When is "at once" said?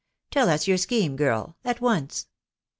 1.63-2.25